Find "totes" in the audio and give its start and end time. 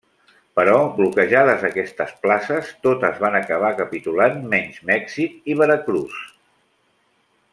2.87-3.21